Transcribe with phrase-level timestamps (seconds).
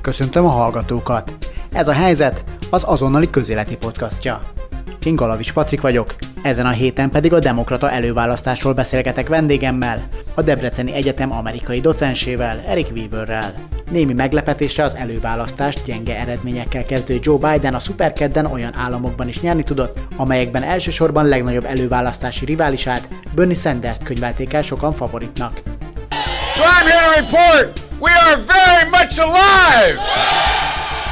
[0.00, 1.32] Köszöntöm a hallgatókat!
[1.72, 4.40] Ez a helyzet az azonnali közéleti podcastja.
[5.04, 10.92] Én Galavics Patrik vagyok, ezen a héten pedig a demokrata előválasztásról beszélgetek vendégemmel, a Debreceni
[10.92, 13.54] Egyetem amerikai docensével, Eric Weaverrel.
[13.90, 19.62] Némi meglepetésre az előválasztást gyenge eredményekkel kezdő Joe Biden a szuperkedden olyan államokban is nyerni
[19.62, 25.62] tudott, amelyekben elsősorban legnagyobb előválasztási riválisát, Bernie Sanders-t könyvelték el sokan favoritnak.
[26.54, 30.00] So I'm here to report, we are very much alive!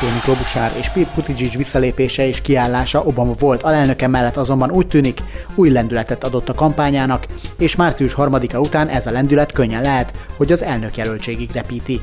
[0.01, 5.23] Tony Klobuchar és Pete Buttigieg visszalépése és kiállása Obama volt alelnöke mellett azonban úgy tűnik,
[5.55, 7.27] új lendületet adott a kampányának,
[7.59, 12.01] és március 3-a után ez a lendület könnyen lehet, hogy az elnök jelöltségig repíti.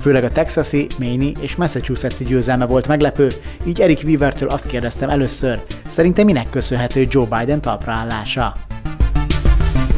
[0.00, 3.28] Főleg a texasi, Maine és Massachusetts-i győzelme volt meglepő,
[3.64, 8.52] így Eric Weavertől azt kérdeztem először, szerinte minek köszönhető Joe Biden talpraállása?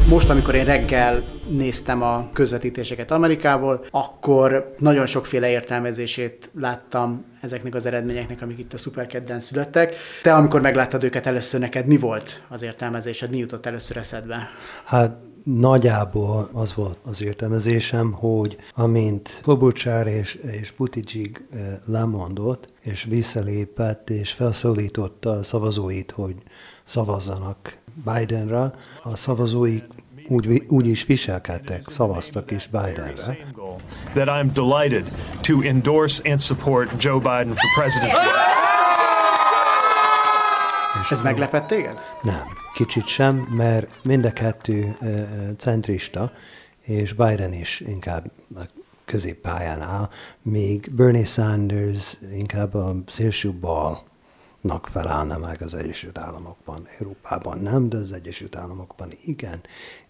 [0.09, 7.85] Most, amikor én reggel néztem a közvetítéseket Amerikából, akkor nagyon sokféle értelmezését láttam ezeknek az
[7.85, 9.95] eredményeknek, amik itt a Superkedden születtek.
[10.23, 13.29] Te, amikor megláttad őket először, neked mi volt az értelmezésed?
[13.29, 14.47] Mi jutott először eszedbe?
[14.85, 23.03] Hát nagyjából az volt az értelmezésem, hogy amint Klobuchar és, és Buttigieg eh, lemondott, és
[23.03, 26.35] visszalépett, és felszólította a szavazóit, hogy
[26.83, 29.83] szavazzanak Bidenra, a szavazóik
[30.27, 33.37] úgy, úgy is viselkedtek, szavaztak is Bidenre.
[34.13, 35.11] That I'm delighted
[35.41, 38.13] to endorse and support Joe Biden for president.
[41.01, 41.97] És ez meglepett téged?
[42.21, 44.97] Nem, kicsit sem, mert mind a kettő
[45.57, 46.31] centrista,
[46.81, 48.61] és Biden is inkább a
[49.05, 50.09] középpályán áll,
[50.41, 54.03] míg Bernie Sanders inkább a szélső bal
[54.61, 59.59] nak felállna meg az Egyesült Államokban, Európában nem, de az Egyesült Államokban igen,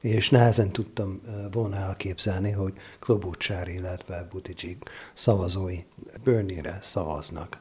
[0.01, 4.77] és nehezen tudtam volna elképzelni, hogy Klobuchar, illetve Buttigieg
[5.13, 5.79] szavazói
[6.23, 7.57] Bernie-re szavaznak.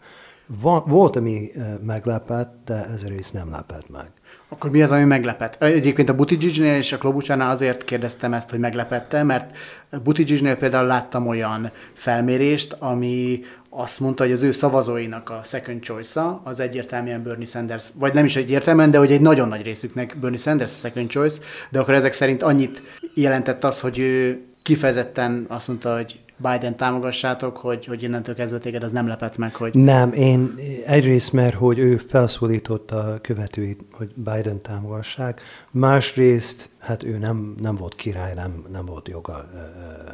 [0.84, 1.50] Volt, ami
[1.82, 4.10] meglepett, de ez rész nem lepett meg.
[4.48, 5.62] Akkor mi az, ami meglepett?
[5.62, 9.56] Egyébként a Buttigiegnél és a Klobucsánál azért kérdeztem ezt, hogy meglepette, mert
[10.02, 13.40] Buttigiegnél például láttam olyan felmérést, ami
[13.70, 18.24] azt mondta, hogy az ő szavazóinak a second choice-a az egyértelműen Bernie Sanders, vagy nem
[18.24, 21.40] is egyértelműen, de hogy egy nagyon nagy részüknek Bernie Sanders a second choice,
[21.70, 22.82] de akkor ezek szerint annyit
[23.14, 28.82] jelentett az, hogy ő kifejezetten azt mondta, hogy Biden támogassátok, hogy, hogy innentől kezdve téged
[28.82, 29.74] az nem lepett meg, hogy...
[29.74, 30.54] Nem, én
[30.86, 35.40] egyrészt, mert hogy ő felszólította a követőit, hogy Biden támogassák,
[35.70, 39.48] másrészt, hát ő nem, nem volt király, nem, nem volt joga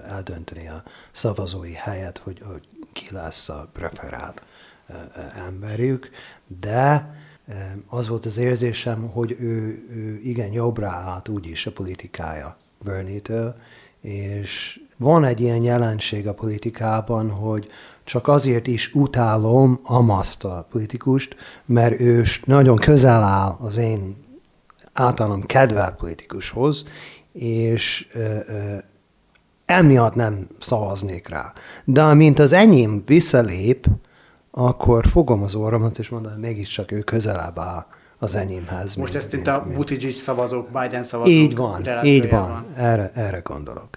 [0.09, 2.63] eldönteni a szavazói helyet, hogy, hogy
[2.93, 4.43] ki lesz a preferált
[5.47, 6.11] emberük,
[6.61, 7.15] de
[7.87, 13.57] az volt az érzésem, hogy ő, ő igen jobbra állt úgyis a politikája Bernie-től,
[14.01, 17.67] és van egy ilyen jelenség a politikában, hogy
[18.05, 24.17] csak azért is utálom Amaszt a politikust, mert ő nagyon közel áll az én
[24.93, 26.85] általam kedvelt politikushoz,
[27.33, 28.77] és ö, ö,
[29.67, 31.53] emiatt nem szavaznék rá.
[31.85, 33.87] De amint az enyém visszalép,
[34.51, 37.87] akkor fogom az orromat, és mondom, mégiscsak ő közelebb áll
[38.19, 38.95] az enyémhez.
[38.95, 42.67] Most mint, ezt itt a Buttigieg szavazók, Biden szavazók Így van, így van, van.
[42.77, 43.89] Erre, erre gondolok.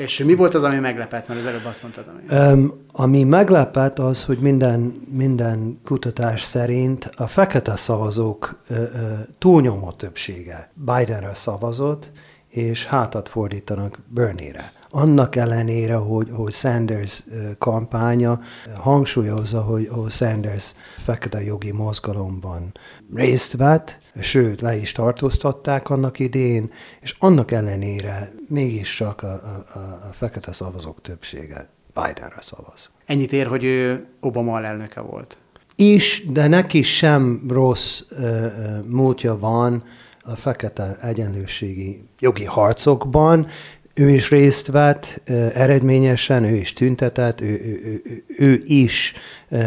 [0.00, 2.04] És mi volt az, ami meglepett, mert az előbb azt mondtad?
[2.08, 9.18] Ami, um, ami meglepett az, hogy minden, minden kutatás szerint a fekete szavazók uh, uh,
[9.38, 12.10] túlnyomó többsége Bidenre szavazott,
[12.48, 17.24] és hátat fordítanak Bernie-re annak ellenére, hogy, hogy Sanders
[17.58, 18.40] kampánya
[18.74, 22.72] hangsúlyozza, hogy, hogy Sanders fekete jogi mozgalomban
[23.14, 29.78] részt vett, sőt, le is tartóztatták annak idén, és annak ellenére mégis csak a, a,
[29.78, 32.90] a fekete szavazók többsége Bidenre szavaz.
[33.06, 35.36] Ennyit ér, hogy ő Obama alelnöke volt.
[35.74, 38.46] Is, de neki sem rossz uh,
[38.86, 39.82] múltja van
[40.22, 43.46] a fekete egyenlőségi jogi harcokban,
[43.94, 45.20] ő is részt vett
[45.54, 48.02] eredményesen, ő is tüntetett, ő, ő,
[48.38, 49.12] ő, is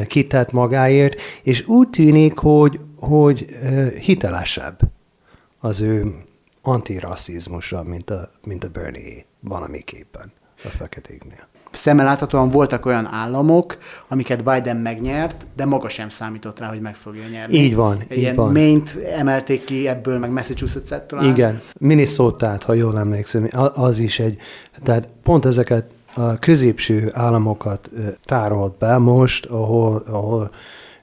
[0.08, 3.58] kitett magáért, és úgy tűnik, hogy, hogy
[4.00, 4.80] hitelesebb
[5.60, 6.16] az ő
[6.62, 10.32] antirasszizmusa, mint a, mint a Bernie valamiképpen
[10.64, 13.78] a feketéknél szemmel láthatóan voltak olyan államok,
[14.08, 17.58] amiket Biden megnyert, de maga sem számított rá, hogy meg fogja nyerni.
[17.58, 18.52] Így van, Ilyen így van.
[18.52, 21.26] Maine-t emelték ki ebből, meg Massachusetts-et talán.
[21.26, 24.38] Igen, minnesota ha jól emlékszem, az is egy,
[24.84, 25.86] tehát pont ezeket
[26.16, 27.92] a középső államokat
[28.24, 30.52] tárolt be most, ahol, ahol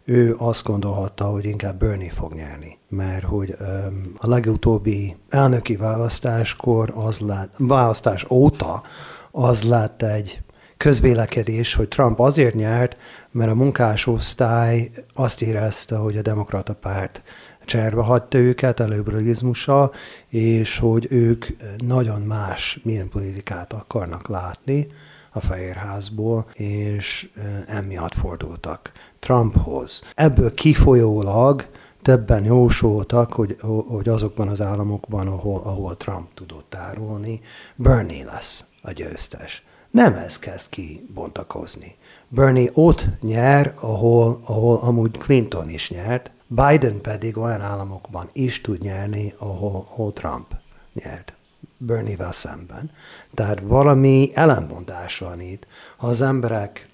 [0.05, 6.93] ő azt gondolhatta, hogy inkább Bernie fog nyerni, mert hogy um, a legutóbbi elnöki választáskor
[6.97, 8.83] az lett, választás óta
[9.31, 10.41] az lett egy
[10.81, 12.97] közvélekedés, hogy Trump azért nyert,
[13.31, 17.23] mert a munkásosztály azt érezte, hogy a demokrata párt
[17.65, 19.93] cserbe hagyta őket a liberalizmussal,
[20.29, 21.47] és hogy ők
[21.79, 24.87] nagyon más milyen politikát akarnak látni
[25.33, 27.29] a Fehérházból, és
[27.67, 30.03] emiatt fordultak Trumphoz.
[30.15, 31.69] Ebből kifolyólag
[32.03, 33.57] többen jósoltak, hogy,
[33.89, 37.41] hogy azokban az államokban, ahol, ahol Trump tudott tárolni,
[37.77, 39.65] Bernie lesz a győztes.
[39.91, 41.97] Nem ez kezd kibontakozni.
[42.29, 48.83] Bernie ott nyer, ahol, ahol amúgy Clinton is nyert, Biden pedig olyan államokban is tud
[48.83, 50.57] nyerni, ahol, ahol Trump
[50.93, 51.33] nyert.
[51.77, 52.91] Bernie-vel szemben.
[53.35, 55.67] Tehát valami ellenmondás van itt.
[55.97, 56.89] Ha az emberek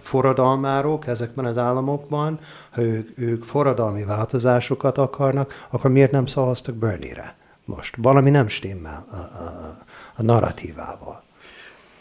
[0.00, 2.38] forradalmárok ezekben az államokban,
[2.70, 7.96] ha ők, ők forradalmi változásokat akarnak, akkor miért nem szavaztak Bernie-re most?
[7.96, 9.78] Valami nem stimmel a, a,
[10.16, 11.22] a narratívával.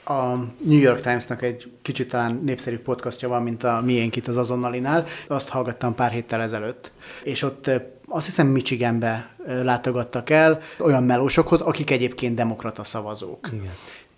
[0.07, 4.37] A New York Times-nak egy kicsit talán népszerű podcastja van, mint a miénk itt az
[4.37, 5.05] azonnalinál.
[5.27, 6.91] Azt hallgattam pár héttel ezelőtt,
[7.23, 7.69] és ott
[8.07, 13.49] azt hiszem Michiganbe látogattak el olyan melósokhoz, akik egyébként demokrata szavazók.
[13.53, 13.71] Igen.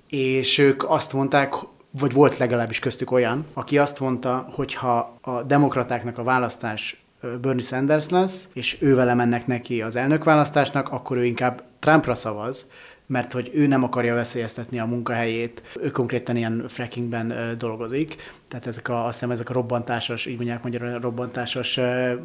[0.08, 1.54] És ők azt mondták,
[1.92, 7.02] vagy volt legalábbis köztük olyan, aki azt mondta, hogy ha a demokratáknak a választás
[7.42, 12.70] Bernie Sanders lesz, és ő vele mennek neki az elnökválasztásnak, akkor ő inkább Trumpra szavaz,
[13.06, 18.16] mert hogy ő nem akarja veszélyeztetni a munkahelyét, ő konkrétan ilyen frackingben dolgozik,
[18.48, 21.80] tehát ezek a, azt hiszem ezek a robbantásos, így mondják magyarul, robbantásos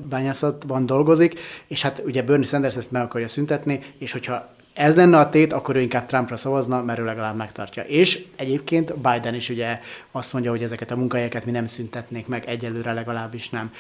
[0.09, 5.19] bányászatban dolgozik, és hát ugye Bernie Sanders ezt meg akarja szüntetni, és hogyha ez lenne
[5.19, 7.83] a tét, akkor ő inkább Trumpra szavazna, mert ő legalább megtartja.
[7.83, 9.81] És egyébként Biden is ugye
[10.11, 13.71] azt mondja, hogy ezeket a munkahelyeket mi nem szüntetnék meg, egyelőre legalábbis nem.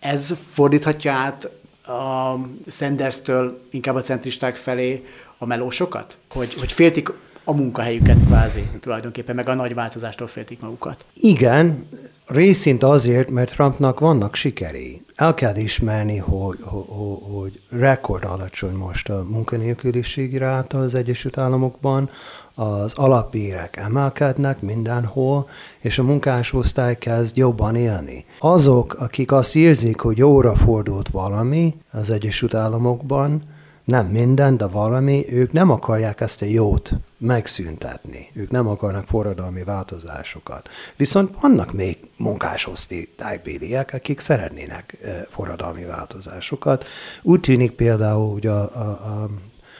[0.00, 1.48] Ez fordíthatja át
[1.86, 2.34] a
[2.66, 5.04] Sanders-től inkább a centristák felé
[5.38, 6.16] a melósokat?
[6.30, 7.12] Hogy, hogy féltik
[7.44, 11.04] a munkahelyüket kvázi tulajdonképpen, meg a nagy változástól féltik magukat.
[11.14, 11.88] Igen,
[12.26, 15.03] részint azért, mert Trumpnak vannak sikerei.
[15.14, 16.86] El kell ismerni, hogy, hogy,
[17.32, 22.10] hogy rekord alacsony most a munkanélküliség ráta az Egyesült Államokban,
[22.54, 25.48] az alapérek emelkednek mindenhol,
[25.80, 28.24] és a munkásosztály kezd jobban élni.
[28.38, 33.42] Azok, akik azt érzik, hogy jóra fordult valami az Egyesült Államokban,
[33.84, 38.30] nem minden, de valami, ők nem akarják ezt a jót megszüntetni.
[38.32, 40.68] Ők nem akarnak forradalmi változásokat.
[40.96, 44.96] Viszont vannak még munkásosztálybéliek, akik szeretnének
[45.30, 46.84] forradalmi változásokat.
[47.22, 49.28] Úgy tűnik például, hogy a, a, a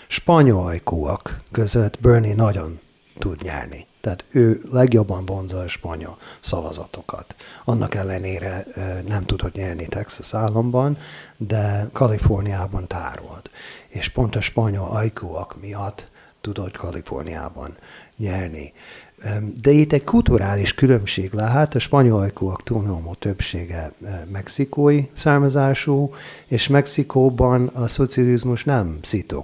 [0.08, 2.80] spanyolajkúak között Bernie nagyon
[3.18, 3.86] tud nyerni.
[4.04, 7.34] Tehát ő legjobban vonza a spanyol szavazatokat.
[7.64, 8.66] Annak ellenére
[9.08, 10.96] nem tudott nyerni Texas államban,
[11.36, 13.50] de Kaliforniában tárolt.
[13.88, 16.10] És pont a spanyol ajkúak miatt
[16.40, 17.76] tudott Kaliforniában
[18.16, 18.72] nyerni.
[19.60, 23.92] De itt egy kulturális különbség lehet, a spanyol ajkúak túlnyomó többsége
[24.32, 26.14] mexikói származású,
[26.46, 28.98] és Mexikóban a szocializmus nem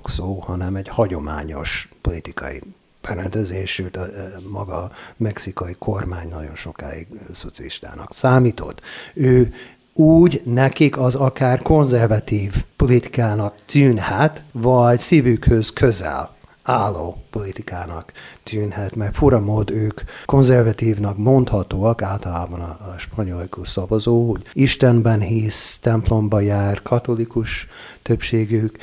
[0.05, 2.61] szó, hanem egy hagyományos politikai
[3.03, 4.09] berendezés, sőt a, a
[4.49, 8.81] maga a mexikai kormány nagyon sokáig szocialistának számított.
[9.15, 9.53] Ő
[9.93, 18.13] úgy nekik az akár konzervatív politikának tűnhet, vagy szívükhöz közel álló politikának
[18.43, 25.79] tűnhet, mert fura mód ők konzervatívnak mondhatóak, általában a, a spanyolikus szavazó, hogy Istenben hisz,
[25.79, 27.69] templomba jár, katolikus
[28.03, 28.79] többségük,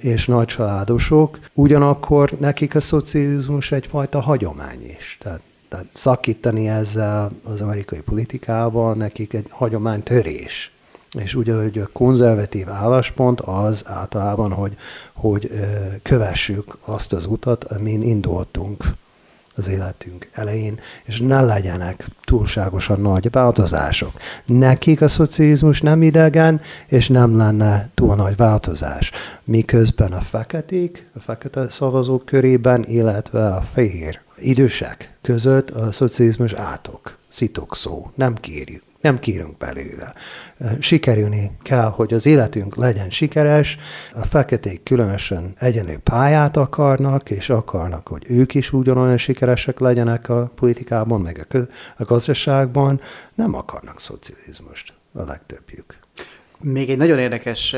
[0.00, 5.18] és nagycsaládosok, ugyanakkor nekik a szocializmus egyfajta hagyomány is.
[5.20, 10.70] Tehát, tehát szakítani ezzel az amerikai politikával nekik egy hagyománytörés.
[11.18, 14.76] És ugye, hogy a konzervatív álláspont az általában, hogy,
[15.12, 15.50] hogy
[16.02, 18.84] kövessük azt az utat, amin indultunk
[19.56, 24.12] az életünk elején, és ne legyenek túlságosan nagy változások.
[24.46, 29.10] Nekik a szocializmus nem idegen, és nem lenne túl nagy változás.
[29.44, 37.18] Miközben a feketék, a fekete szavazók körében, illetve a fehér idősek között a szocializmus átok,
[37.28, 40.14] szitok szó, nem kérjük nem kérünk belőle.
[40.78, 43.78] Sikerülni kell, hogy az életünk legyen sikeres,
[44.14, 50.50] a feketék különösen egyenlő pályát akarnak, és akarnak, hogy ők is ugyanolyan sikeresek legyenek a
[50.54, 51.56] politikában, meg a,
[51.96, 53.00] a gazdaságban,
[53.34, 55.98] nem akarnak szocializmust a legtöbbjük.
[56.60, 57.76] Még egy nagyon érdekes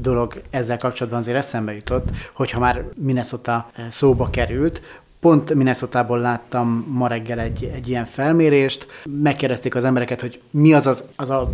[0.00, 4.80] dolog ezzel kapcsolatban azért eszembe jutott, hogyha már Minnesota szóba került,
[5.20, 10.86] Pont minnesota láttam ma reggel egy, egy ilyen felmérést, megkérdezték az embereket, hogy mi az
[10.86, 11.50] az, az a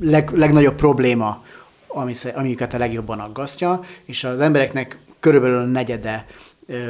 [0.00, 1.44] leg, legnagyobb probléma,
[1.86, 6.26] ami, amiket a legjobban aggasztja, és az embereknek körülbelül negyede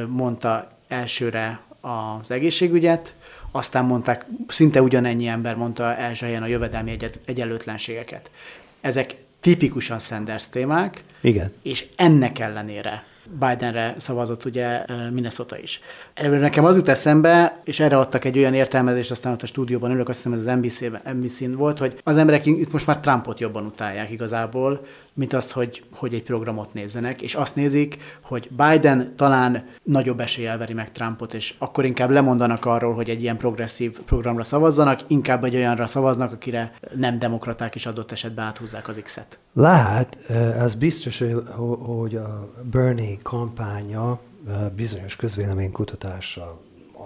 [0.09, 3.15] mondta elsőre az egészségügyet,
[3.51, 8.31] aztán mondták, szinte ugyanennyi ember mondta első helyen a jövedelmi egy- egyenlőtlenségeket.
[8.81, 11.53] Ezek tipikusan Sanders témák, Igen.
[11.63, 13.05] és ennek ellenére
[13.39, 15.81] Bidenre szavazott ugye Minnesota is.
[16.15, 19.91] Erről nekem az jut eszembe, és erre adtak egy olyan értelmezést, aztán ott a stúdióban
[19.91, 23.41] ülök, azt hiszem ez az NBC-n NBC volt, hogy az emberek itt most már Trumpot
[23.41, 29.13] jobban utálják igazából, mint azt, hogy, hogy egy programot nézzenek, és azt nézik, hogy Biden
[29.17, 34.01] talán nagyobb eséllyel veri meg Trumpot, és akkor inkább lemondanak arról, hogy egy ilyen progresszív
[34.01, 39.39] programra szavazzanak, inkább egy olyanra szavaznak, akire nem demokraták is adott esetben áthúzzák az X-et.
[39.53, 41.23] Lehet, ez biztos,
[41.79, 44.21] hogy a Bernie kampánya
[44.77, 46.61] bizonyos közvéleménykutatással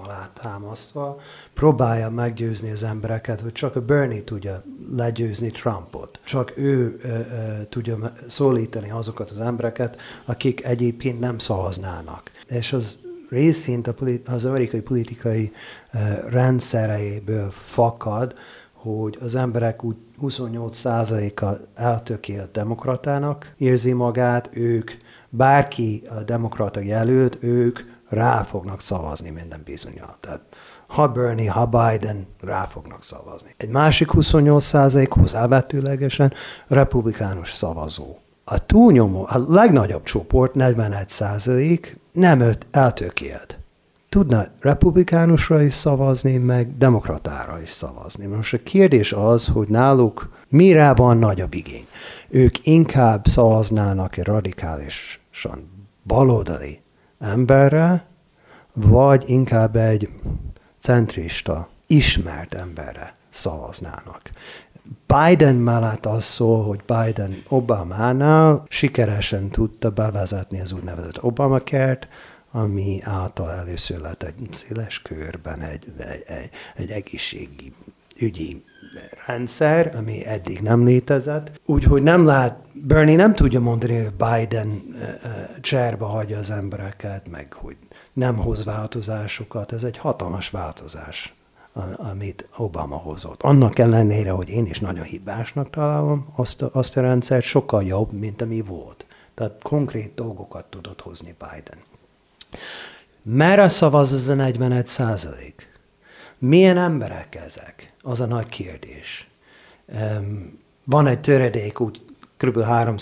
[0.05, 1.21] alátámasztva
[1.55, 6.21] próbálja meggyőzni az embereket, hogy csak a Bernie tudja legyőzni Trumpot.
[6.25, 12.31] Csak ő ö, ö, tudja szólítani azokat az embereket, akik egyébként nem szavaznának.
[12.49, 12.99] És az
[13.31, 13.95] részint
[14.27, 15.53] az amerikai politikai
[15.93, 18.35] ö, rendszereiből fakad,
[18.73, 24.91] hogy az emberek úgy 28%-a eltökélt demokratának érzi magát, ők
[25.31, 30.17] bárki a demokrata jelölt, ők rá fognak szavazni minden bizonyal.
[30.21, 30.41] Tehát
[30.87, 33.55] ha Bernie, ha Biden rá fognak szavazni.
[33.57, 36.33] Egy másik 28% hozzávetőlegesen
[36.67, 38.17] republikánus szavazó.
[38.45, 43.59] A túlnyomó, a legnagyobb csoport, 41% nem öt eltökélt.
[44.17, 48.27] Tudna republikánusra is szavazni, meg demokratára is szavazni.
[48.27, 51.87] Most a kérdés az, hogy náluk mire van nagyobb igény.
[52.29, 55.71] Ők inkább szavaznának egy radikálisan
[56.05, 56.81] baloldali
[57.19, 58.05] emberre,
[58.73, 60.09] vagy inkább egy
[60.79, 64.31] centrista, ismert emberre szavaznának.
[65.07, 72.09] Biden mellett az szól, hogy Biden Obamánál sikeresen tudta bevezetni az úgynevezett Obamacare-t,
[72.57, 77.73] ami által először lett egy széles körben egy, egy, egy, egy egészségi
[78.19, 78.65] ügyi
[79.27, 81.61] rendszer, ami eddig nem létezett.
[81.67, 87.53] Úgyhogy nem lát, Bernie nem tudja mondani, hogy Biden uh, cserba hagyja az embereket, meg
[87.53, 87.77] hogy
[88.13, 89.73] nem hoz változásokat.
[89.73, 91.35] Ez egy hatalmas változás,
[91.97, 93.43] amit Obama hozott.
[93.43, 98.13] Annak ellenére, hogy én is nagyon hibásnak találom azt a, azt a rendszert, sokkal jobb,
[98.13, 99.07] mint ami volt.
[99.35, 101.79] Tehát konkrét dolgokat tudott hozni Biden.
[103.23, 105.69] Merre szavaz ez a 41 százalék?
[106.39, 107.93] Milyen emberek ezek?
[108.03, 109.29] Az a nagy kérdés.
[110.85, 112.01] Van egy töredék, úgy
[112.37, 112.63] kb.
[112.63, 112.97] 3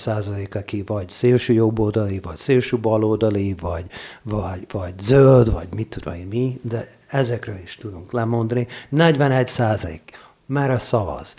[0.50, 3.84] aki vagy szélső jobboldali, vagy szélső baloldali, vagy,
[4.22, 8.66] vagy, vagy zöld, vagy mit tudom én mi, de ezekről is tudunk lemondani.
[8.88, 11.36] 41 százalék merre szavaz.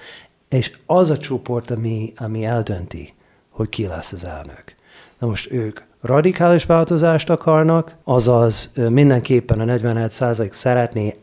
[0.49, 3.13] És az a csoport, ami, ami eldönti,
[3.49, 4.75] hogy ki lesz az elnök.
[5.19, 11.15] Na most ők radikális változást akarnak, azaz mindenképpen a 41% szeretné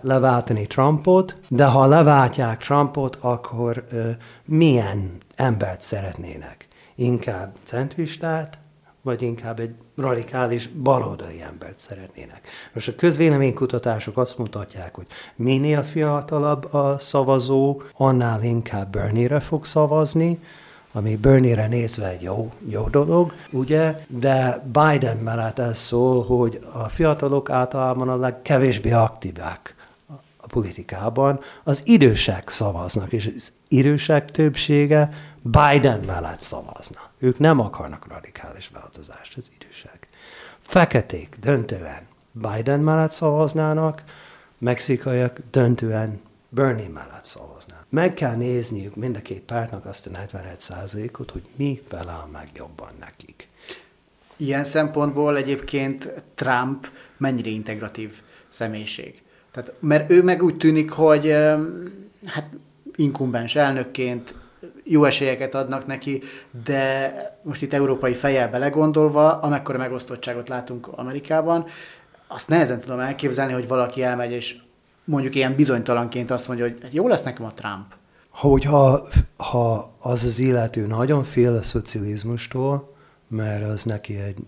[0.00, 3.84] leváltani Trumpot, de ha leváltják Trumpot, akkor
[4.44, 6.68] milyen embert szeretnének?
[6.94, 8.58] Inkább centristát,
[9.02, 12.40] vagy inkább egy radikális baloldali embert szeretnének.
[12.72, 20.38] Most a közvéleménykutatások azt mutatják, hogy minél fiatalabb a szavazó, annál inkább Bernie-re fog szavazni,
[20.96, 26.88] ami Bernie-re nézve egy jó, jó dolog, ugye, de Biden mellett ez szól, hogy a
[26.88, 29.74] fiatalok általában a legkevésbé aktívák
[30.36, 35.10] a politikában, az idősek szavaznak, és az idősek többsége
[35.42, 37.00] Biden mellett szavazna.
[37.18, 40.08] Ők nem akarnak radikális változást, az idősek.
[40.60, 44.02] Feketék döntően Biden mellett szavaznának,
[44.58, 47.55] mexikaiak döntően Bernie mellett szavaznának
[47.88, 52.48] meg kell nézniük mind a két pártnak azt a 41 ot hogy mi felel meg
[52.54, 53.48] jobban nekik.
[54.36, 59.22] Ilyen szempontból egyébként Trump mennyire integratív személyiség.
[59.50, 61.30] Tehát, mert ő meg úgy tűnik, hogy
[62.26, 62.48] hát
[62.94, 64.34] inkumbens elnökként
[64.84, 66.22] jó esélyeket adnak neki,
[66.64, 71.66] de most itt európai fejjel belegondolva, amekkora megosztottságot látunk Amerikában,
[72.26, 74.56] azt nehezen tudom elképzelni, hogy valaki elmegy és
[75.06, 77.94] mondjuk ilyen bizonytalanként azt mondja, hogy jó lesz nekem a Trump.
[78.28, 82.94] Hogyha ha az az illető nagyon fél a szocializmustól,
[83.28, 84.38] mert az neki egy,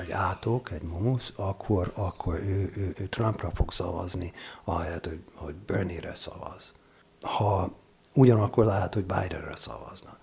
[0.00, 4.32] egy átok, egy mumusz, akkor, akkor ő, ő, ő Trumpra fog szavazni,
[4.64, 6.72] ahelyett, hogy, hogy Bernie-re szavaz.
[7.20, 7.72] Ha
[8.14, 10.16] ugyanakkor lehet, hogy Bidenre szavazna.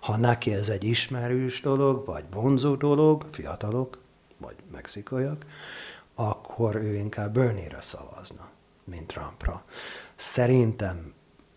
[0.00, 3.98] Ha neki ez egy ismerős dolog, vagy vonzó dolog, fiatalok,
[4.38, 5.44] vagy mexikaiak,
[6.14, 8.51] akkor ő inkább Bernie-re szavazna
[8.84, 9.64] mint Trumpra.
[10.14, 11.14] Szerintem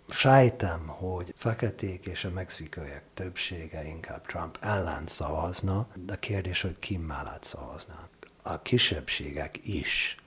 [0.10, 6.98] sejtem, hogy feketék és a mexikaiak többsége inkább Trump ellen szavazna, de kérdés, hogy ki
[6.98, 8.10] mellett szavaznak.
[8.42, 10.18] A kisebbségek is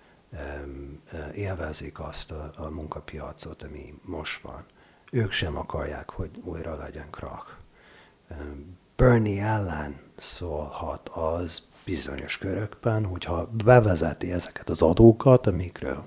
[1.34, 4.64] élvezik azt a, a munkapiacot, ami most van.
[5.10, 7.46] Ők sem akarják, hogy újra legyen krach.
[8.96, 16.04] Bernie ellen szólhat az bizonyos körökben, hogyha bevezeti ezeket az adókat, amikről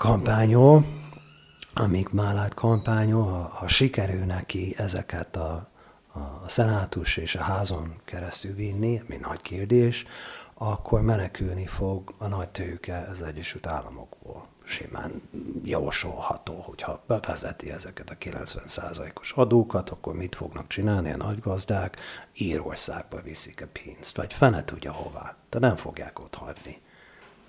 [0.00, 0.84] kampányol,
[1.74, 5.68] amik mellett kampányol, ha, ha sikerül neki ezeket a,
[6.12, 10.04] a szenátus és a házon keresztül vinni, ami nagy kérdés,
[10.54, 14.46] akkor menekülni fog a nagy tőke az Egyesült Államokból.
[14.64, 15.22] Simán
[15.64, 21.96] javasolható, hogyha bevezeti ezeket a 90%-os adókat, akkor mit fognak csinálni a nagy gazdák?
[22.34, 25.36] Írországba viszik a pénzt, vagy fene tudja hová.
[25.50, 26.80] De nem fogják ott hagyni.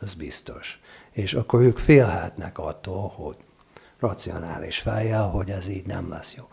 [0.02, 0.80] Ez biztos.
[1.12, 3.36] És akkor ők félhetnek attól, hogy
[4.00, 6.48] racionális fejjel, hogy ez így nem lesz jó.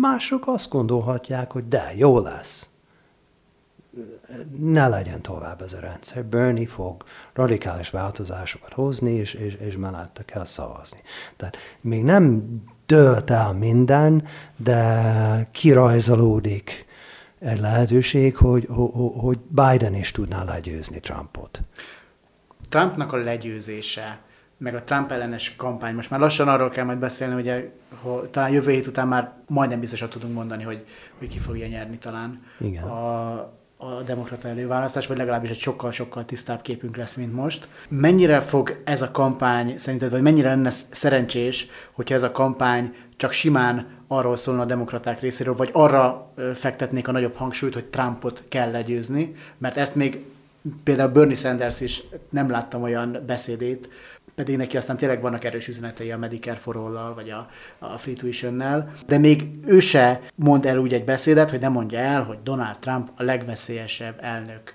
[0.00, 2.68] Mások azt gondolhatják, hogy de, jó lesz
[4.58, 6.24] ne legyen tovább ez a rendszer.
[6.24, 10.98] Bernie fog radikális változásokat hozni, és, és, és mellette kell szavazni.
[11.36, 12.52] Tehát még nem
[12.86, 14.24] dölt el minden,
[14.56, 16.86] de kirajzolódik
[17.38, 18.68] egy lehetőség, hogy,
[19.16, 21.60] hogy Biden is tudná legyőzni Trumpot.
[22.68, 24.18] Trumpnak a legyőzése,
[24.58, 28.50] meg a Trump ellenes kampány, most már lassan arról kell majd beszélni, hogy hogy talán
[28.50, 30.84] jövő hét után már majdnem biztosan tudunk mondani, hogy,
[31.18, 32.42] hogy ki fogja nyerni talán.
[32.58, 32.82] Igen.
[32.82, 33.32] A,
[33.76, 37.68] a demokrata előválasztás, vagy legalábbis egy sokkal-sokkal tisztább képünk lesz, mint most.
[37.88, 43.32] Mennyire fog ez a kampány, szerinted, vagy mennyire lenne szerencsés, hogyha ez a kampány csak
[43.32, 48.70] simán arról szólna a demokraták részéről, vagy arra fektetnék a nagyobb hangsúlyt, hogy Trumpot kell
[48.70, 50.24] legyőzni, mert ezt még
[50.84, 53.88] például Bernie Sanders is nem láttam olyan beszédét,
[54.34, 58.14] pedig neki aztán tényleg vannak erős üzenetei a Medicare for all vagy a, a Free
[58.14, 62.38] Tuition-nel, de még ő se mond el úgy egy beszédet, hogy nem mondja el, hogy
[62.42, 64.74] Donald Trump a legveszélyesebb elnök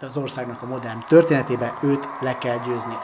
[0.00, 2.96] az országnak a modern történetében, őt le kell győzni.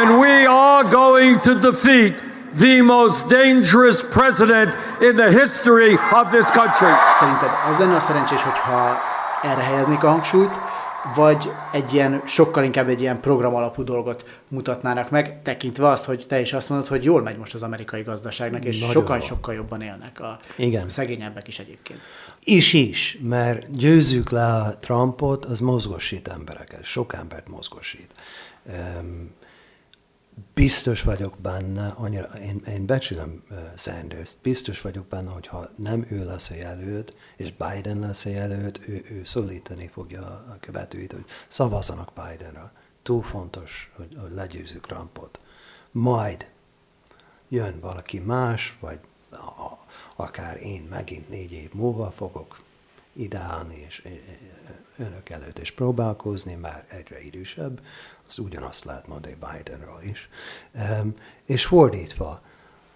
[0.00, 2.22] And we are going to defeat
[2.56, 6.92] the most dangerous president in the history of this country.
[7.18, 8.98] Szerinted az lenne a szerencsés, hogyha
[9.42, 10.58] erre helyeznék a hangsúlyt,
[11.14, 16.24] vagy egy ilyen, sokkal inkább egy ilyen program alapú dolgot mutatnának meg, tekintve azt, hogy
[16.28, 20.20] te is azt mondod, hogy jól megy most az amerikai gazdaságnak, és sokkal-sokkal jobban élnek
[20.20, 20.88] a Igen.
[20.88, 22.00] szegényebbek is egyébként.
[22.44, 28.12] Is is, mert győzzük le a Trumpot, az mozgosít embereket, sok embert mozgosít.
[28.64, 29.30] Um,
[30.54, 36.06] biztos vagyok benne, annyira, én, én becsülöm uh, sanders biztos vagyok benne, hogy ha nem
[36.10, 41.12] ő lesz a jelölt, és Biden lesz a jelölt, ő, ő szólítani fogja a követőit,
[41.12, 42.72] hogy szavazzanak Bidenra.
[43.02, 45.38] Túl fontos, hogy, hogy legyőzzük Trumpot.
[45.90, 46.46] Majd
[47.48, 48.98] jön valaki más, vagy
[49.30, 49.84] a,
[50.16, 52.60] akár én megint négy év múlva fogok
[53.12, 54.02] ideálni, és
[54.96, 57.80] önök előtt is próbálkozni, már egyre idősebb,
[58.26, 60.28] azt ugyanazt lehet mondani Bidenről is.
[61.44, 62.42] És fordítva,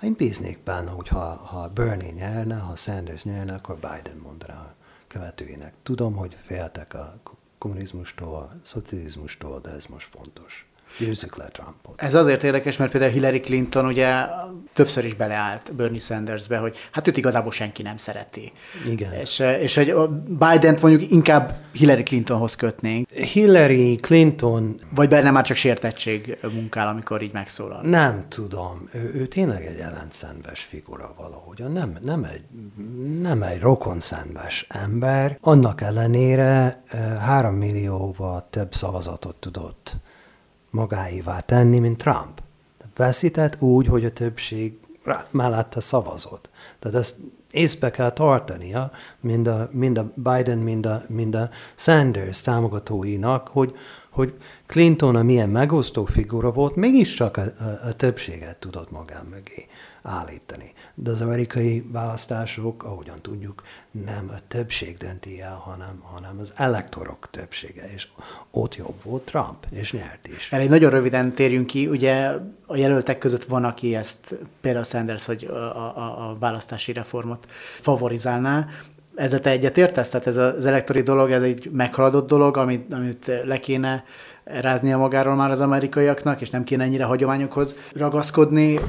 [0.03, 4.75] én bíznék benne, hogy ha, ha Bernie nyerne, ha Sanders nyerne, akkor Biden mondaná a
[5.07, 5.75] követőinek.
[5.83, 7.17] Tudom, hogy féltek a
[7.59, 10.70] kommunizmustól, a szocializmustól, de ez most fontos.
[10.99, 12.03] Győzzük le Trumpot.
[12.03, 14.27] Ez azért érdekes, mert például Hillary Clinton ugye
[14.73, 18.53] többször is beleállt Bernie Sandersbe, hogy hát őt igazából senki nem szereti.
[18.89, 19.13] Igen.
[19.13, 19.95] És, és hogy
[20.29, 23.11] Biden-t mondjuk inkább Hillary Clintonhoz kötnénk.
[23.11, 24.81] Hillary Clinton...
[24.95, 27.83] Vagy benne már csak sértettség munkál, amikor így megszólal.
[27.83, 28.89] Nem tudom.
[28.93, 31.65] Ő, ő tényleg egy ellenszenves figura valahogy.
[31.73, 32.43] Nem, nem egy,
[33.21, 35.39] nem egy rokonszenves ember.
[35.41, 36.83] Annak ellenére
[37.21, 39.97] három millióval több szavazatot tudott
[40.71, 42.43] magáévá tenni, mint Trump.
[42.97, 44.79] Veszített úgy, hogy a többség
[45.31, 46.51] mellette szavazott.
[46.79, 47.17] Tehát ezt
[47.51, 53.77] észbe kell tartania mind a, mind a Biden, mind a, mind a Sanders támogatóinak, hogy,
[54.11, 54.35] hogy
[54.67, 59.67] Clinton a milyen megosztó figura volt, mégiscsak a, a, a többséget tudott magán mögé
[60.03, 60.73] állítani.
[60.95, 67.29] De az amerikai választások, ahogyan tudjuk, nem a többség dönti el, hanem, hanem az elektorok
[67.31, 68.09] többsége, és
[68.51, 70.53] ott jobb volt Trump, és nyert is.
[70.53, 72.33] Erre egy nagyon röviden térjünk ki, ugye
[72.67, 75.55] a jelöltek között van, aki ezt, például Sanders, hogy a,
[75.97, 77.47] a, a választási reformot
[77.81, 78.67] favorizálná,
[79.15, 80.09] ezzel te egyetértesz?
[80.09, 84.05] Tehát ez az elektori dolog, ez egy meghaladott dolog, amit, amit le kéne
[84.61, 88.81] ráznia magáról már az amerikaiaknak, és nem kéne ennyire hagyományokhoz ragaszkodni,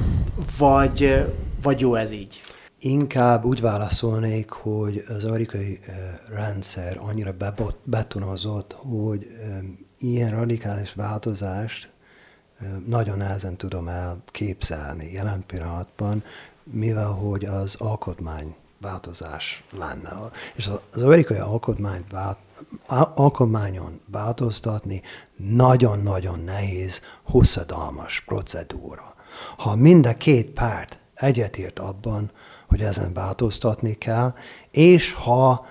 [0.58, 1.24] vagy,
[1.62, 2.40] vagy jó ez így?
[2.78, 5.94] Inkább úgy válaszolnék, hogy az amerikai eh,
[6.28, 7.34] rendszer annyira
[7.84, 9.26] betonozott, hogy
[9.98, 11.90] ilyen radikális változást
[12.86, 16.22] nagyon nehezen tudom elképzelni jelen pillanatban,
[16.64, 20.10] mivel hogy az alkotmány változás lenne.
[20.54, 22.38] És az amerikai alkotmányt vált,
[23.14, 25.02] alkotmányon változtatni
[25.36, 29.14] nagyon-nagyon nehéz, hosszadalmas procedúra.
[29.56, 32.30] Ha mind a két párt egyetért abban,
[32.68, 34.34] hogy ezen változtatni kell,
[34.70, 35.66] és ha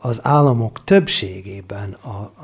[0.00, 1.96] az államok többségében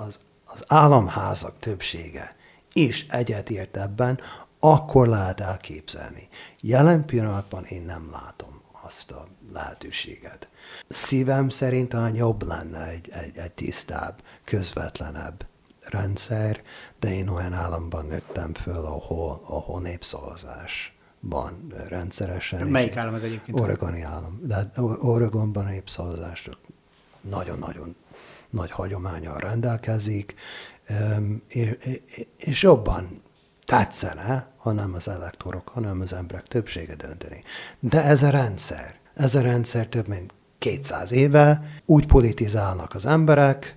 [0.07, 2.37] az, az államházak többsége
[2.73, 4.21] is egyetért ebben,
[4.61, 6.29] akkor lehet elképzelni.
[6.61, 10.49] Jelen pillanatban én nem látom azt a lehetőséget.
[10.89, 15.47] Szívem szerint talán jobb lenne egy, egy, egy tisztább, közvetlenebb
[15.81, 16.63] rendszer,
[17.01, 22.67] de én olyan államban nőttem föl, ahol, ahol népszavazásban rendszeresen.
[22.67, 23.61] Melyik állam az egyébként?
[23.61, 24.41] Oregoni állam.
[24.43, 26.49] De hát Oregonban népszavazás
[27.21, 27.97] nagyon-nagyon
[28.51, 30.35] nagy hagyományal rendelkezik,
[32.37, 33.23] és jobban
[33.65, 37.43] tetszene, ha nem az elektorok, hanem az emberek többsége dönteni.
[37.79, 43.77] De ez a rendszer, ez a rendszer több mint 200 éve, úgy politizálnak az emberek,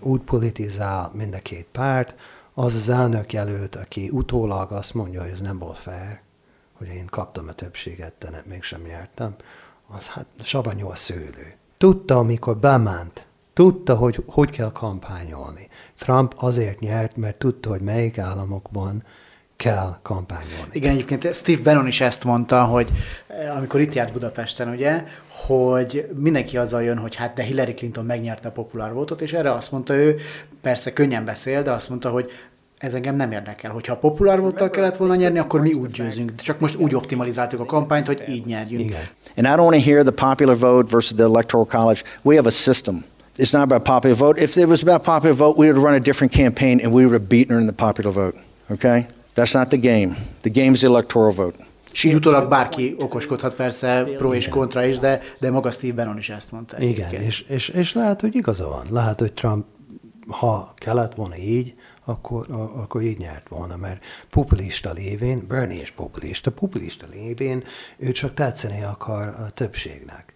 [0.00, 2.14] úgy politizál mind a két párt,
[2.54, 6.20] az az elnök jelölt, aki utólag azt mondja, hogy ez nem volt fair,
[6.72, 9.34] hogy én kaptam a többséget, de nem, mégsem nyertem,
[9.86, 11.54] az hát savanyú a szőlő.
[11.76, 15.68] Tudta, amikor bement, tudta, hogy hogy kell kampányolni.
[15.94, 19.02] Trump azért nyert, mert tudta, hogy melyik államokban
[19.56, 20.68] kell kampányolni.
[20.72, 22.88] Igen, egyébként Steve Bannon is ezt mondta, hogy
[23.26, 28.04] eh, amikor itt járt Budapesten, ugye, hogy mindenki azzal jön, hogy hát de Hillary Clinton
[28.04, 30.16] megnyerte a populár voltot, és erre azt mondta ő,
[30.62, 32.30] persze könnyen beszél, de azt mondta, hogy
[32.78, 33.70] ez engem nem érdekel.
[33.70, 36.34] Hogyha a populár voltal kellett volna nyerni, akkor mi úgy győzünk.
[36.34, 38.84] Csak most úgy optimalizáltuk a kampányt, hogy így nyerjünk.
[38.84, 39.00] Igen.
[39.36, 42.02] And I don't want to hear the popular vote versus the electoral college.
[42.22, 43.04] We have a system.
[43.36, 44.42] It's not about popular vote.
[44.42, 47.12] If it was about popular vote, we would run a different campaign and we would
[47.12, 48.36] have beaten her in the popular vote.
[48.70, 49.06] Okay?
[49.34, 50.16] That's not the game.
[50.40, 51.64] The game is the electoral vote.
[51.92, 52.14] She...
[52.14, 56.52] Utólag bárki okoskodhat persze pro és kontra is, de, de maga Steve Bannon is ezt
[56.52, 56.80] mondta.
[56.80, 58.86] Igen, és, és, és lehet, hogy igaza van.
[58.90, 59.64] Lehet, hogy Trump,
[60.28, 65.90] ha kellett volna így, akkor, a, akkor így nyert volna, mert populista lévén, Bernie is
[65.90, 67.64] populista, populista lévén
[67.96, 70.34] ő csak tetszeni akar a többségnek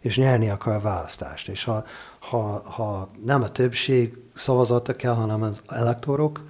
[0.00, 1.48] és nyerni akar a választást.
[1.48, 1.84] És ha,
[2.18, 6.42] ha, ha nem a többség szavazata kell, hanem az elektorok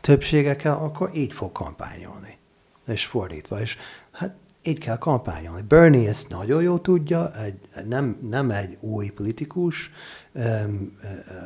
[0.00, 2.38] többsége kell, akkor így fog kampányolni.
[2.86, 3.60] És fordítva.
[3.60, 3.76] És
[4.12, 5.62] hát így kell kampányolni.
[5.68, 7.58] Bernie ezt nagyon jól tudja, egy,
[7.88, 9.90] nem, nem egy új politikus,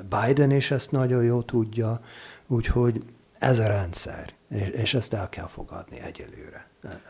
[0.08, 2.00] Biden is ezt nagyon jól tudja,
[2.46, 3.02] úgyhogy
[3.38, 6.66] ez a rendszer, és, és ezt el kell fogadni egyelőre.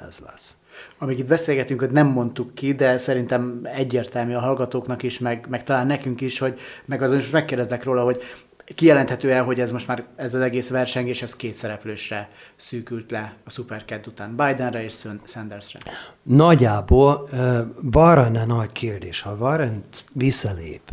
[0.09, 0.57] Ez lesz.
[0.99, 5.63] Amíg itt beszélgetünk, hogy nem mondtuk ki, de szerintem egyértelmű a hallgatóknak is, meg, meg
[5.63, 8.23] talán nekünk is, hogy meg azon is megkérdezlek róla, hogy
[8.75, 13.35] kijelenthető el, hogy ez most már ez az egész versengés, ez két szereplősre szűkült le
[13.45, 15.81] a Supercat után, Bidenre és Sandersre.
[16.23, 17.29] Nagyjából
[17.93, 19.21] Warren a nagy kérdés.
[19.21, 20.91] Ha Warren visszalép,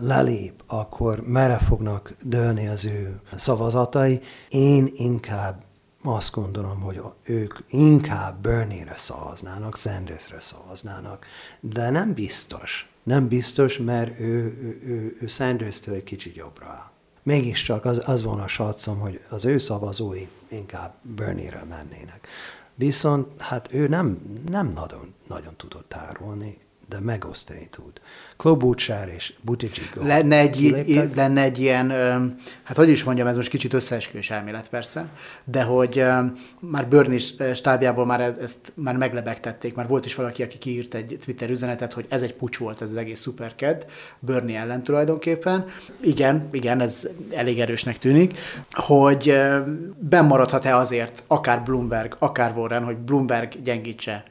[0.00, 4.20] lelép, akkor merre fognak dőlni az ő szavazatai?
[4.48, 5.62] Én inkább
[6.02, 11.26] azt gondolom, hogy ők inkább Bernie-re szavaznának, Sandersre szavaznának,
[11.60, 12.88] de nem biztos.
[13.08, 16.90] Nem biztos, mert ő, ő, ő, ő Sanders-től egy kicsit jobbra áll.
[17.22, 22.26] Mégiscsak az, az volna a satszom, hogy az ő szavazói inkább Bernie-re mennének.
[22.74, 24.18] Viszont hát ő nem,
[24.48, 28.00] nem nagyon, nagyon tudott tárolni, de megosztani tud.
[28.36, 31.90] Klobuchar és Buttigieg lenne egy, lenne egy ilyen,
[32.62, 35.06] hát hogy is mondjam, ez most kicsit összeesküvés elmélet persze,
[35.44, 36.04] de hogy
[36.60, 37.18] már Bernie
[37.54, 42.06] stábjából már ezt már meglebegtették, már volt is valaki, aki kiírt egy Twitter üzenetet, hogy
[42.08, 43.86] ez egy pucs volt ez az egész szuperked,
[44.18, 45.66] Bernie ellen tulajdonképpen.
[46.00, 48.38] Igen, igen, ez elég erősnek tűnik,
[48.70, 49.40] hogy
[49.98, 54.24] bemaradhat-e azért akár Bloomberg, akár Warren, hogy Bloomberg gyengítse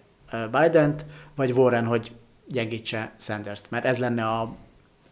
[0.52, 2.12] Biden-t, vagy Warren, hogy
[2.48, 4.56] gyengítse Sanders-t, mert ez lenne a,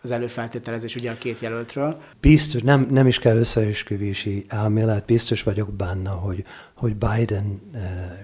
[0.01, 2.01] az előfeltételezés ugye a két jelöltről.
[2.19, 6.45] Biztos, nem, nem is kell összeesküvési elmélet, biztos vagyok benne, hogy,
[6.77, 7.81] hogy Biden uh,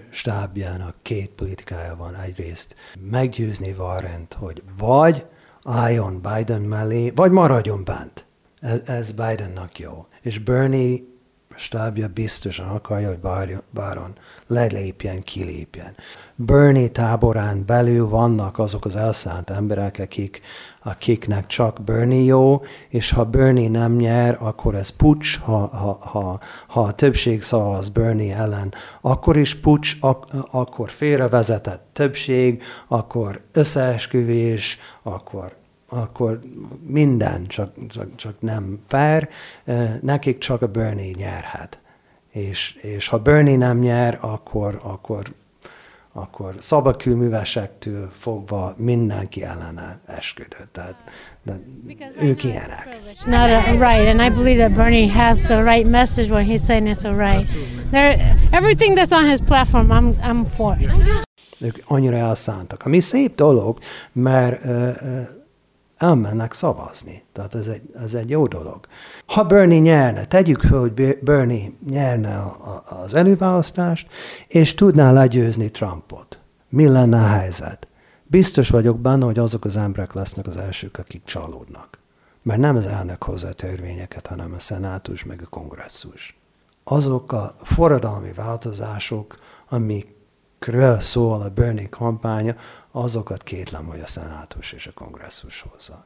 [0.09, 2.75] stábjának két politikája van egyrészt
[3.09, 5.25] meggyőzni Warrent, hogy vagy
[5.63, 8.25] álljon Biden mellé, vagy maradjon bent.
[8.59, 10.07] Ez, ez Bidennak jó.
[10.21, 10.99] És Bernie
[11.61, 14.13] stábja biztosan akarja, hogy Báron
[14.47, 15.95] lelépjen, kilépjen.
[16.35, 20.41] Bernie táborán belül vannak azok az elszánt emberek, akik,
[20.83, 26.39] akiknek csak Bernie jó, és ha Bernie nem nyer, akkor ez pucs, ha, ha, ha,
[26.67, 34.79] ha a többség szavaz Bernie ellen, akkor is pucs, ak- akkor félrevezetett többség, akkor összeesküvés,
[35.03, 35.59] akkor
[35.93, 36.39] akkor
[36.85, 39.29] minden csak, csak, csak nem fair,
[40.01, 41.79] nekik csak a Bernie nyerhet.
[42.29, 45.33] És, és ha Bernie nem nyer, akkor, akkor,
[46.13, 50.69] akkor szabadkülművesektől fogva mindenki ellene esküdött.
[50.71, 50.95] Tehát
[51.43, 51.59] de
[52.21, 52.99] ők ilyenek.
[53.25, 56.87] Not a, right, and I believe that Bernie has the right message when he's saying
[56.87, 57.55] it's all right.
[57.91, 61.01] There, everything that's on his platform, I'm, I'm for it.
[61.59, 62.85] Ők annyira elszántak.
[62.85, 63.77] Ami szép dolog,
[64.11, 65.39] mert uh, uh,
[66.01, 67.23] elmennek szavazni.
[67.33, 68.79] Tehát ez egy, ez egy jó dolog.
[69.25, 74.07] Ha Bernie nyerne, tegyük fel, hogy Bernie nyerne a, a, az előválasztást,
[74.47, 76.39] és tudná legyőzni Trumpot.
[76.69, 77.87] Mi lenne a helyzet?
[78.23, 81.99] Biztos vagyok benne, hogy azok az emberek lesznek az elsők, akik csalódnak.
[82.41, 86.39] Mert nem az elnök hozza a törvényeket, hanem a szenátus meg a kongresszus.
[86.83, 89.35] Azok a forradalmi változások,
[89.69, 92.55] amikről szól a Bernie kampánya,
[92.91, 96.05] azokat kétlem, hogy a szenátus és a kongresszus hozza.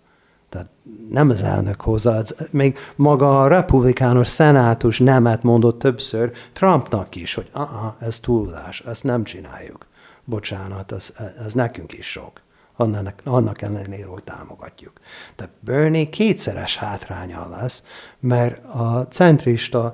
[0.50, 0.70] Tehát
[1.10, 7.50] nem az elnök hozza, még maga a republikánus szenátus nemet mondott többször Trumpnak is, hogy
[7.52, 9.86] aha, ez túlzás, ezt nem csináljuk.
[10.24, 11.14] Bocsánat, ez,
[11.46, 12.44] ez nekünk is sok.
[12.76, 14.94] Annak, annak ellenére, hogy támogatjuk.
[15.36, 17.84] Tehát Bernie kétszeres hátránya lesz,
[18.20, 19.94] mert a centrista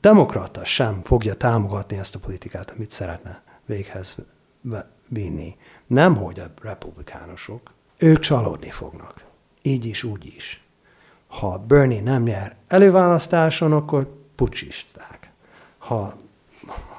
[0.00, 4.16] demokrata sem fogja támogatni ezt a politikát, amit szeretne véghez
[5.12, 5.56] vinni.
[5.86, 9.24] Nem, hogy a republikánusok, ők csalódni fognak.
[9.62, 10.64] Így is, úgy is.
[11.26, 15.30] Ha Bernie nem nyer előválasztáson, akkor pucsisták.
[15.78, 16.14] Ha,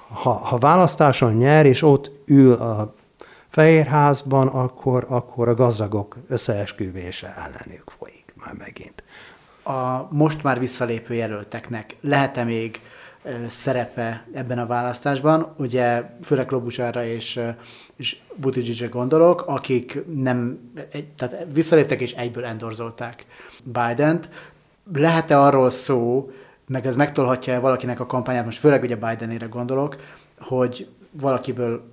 [0.07, 2.93] ha, ha választáson nyer, és ott ül a
[3.47, 9.03] Fehérházban, akkor, akkor a gazdagok összeesküvése ellenük folyik már megint.
[9.63, 12.79] A most már visszalépő jelölteknek lehet-e még
[13.47, 15.53] szerepe ebben a választásban.
[15.57, 17.39] Ugye főleg Klobucsára és,
[17.95, 20.59] és Buttigiegre gondolok, akik nem,
[21.17, 23.25] tehát visszaléptek és egyből endorzolták
[23.63, 24.29] Biden-t.
[24.93, 26.31] Lehet-e arról szó,
[26.67, 29.95] meg ez megtolhatja valakinek a kampányát, most főleg ugye Bidenére gondolok,
[30.37, 31.91] hogy valakiből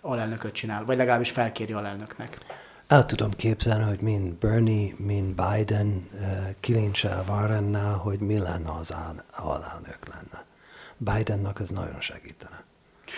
[0.00, 2.38] alelnököt csinál, vagy legalábbis felkéri alelnöknek.
[2.86, 6.20] El tudom képzelni, hogy mind Bernie, mind Biden uh,
[6.60, 8.94] kilincsel Warrennel, hogy mi lenne az
[9.36, 10.44] alelnök lenne.
[11.04, 12.64] Bidennak ez nagyon segítene.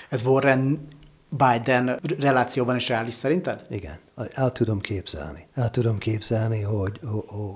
[0.09, 0.89] Ez Warren
[1.29, 3.67] Biden relációban is reális szerinted?
[3.71, 3.99] Igen,
[4.33, 5.47] el tudom képzelni.
[5.55, 7.01] El tudom képzelni, hogy,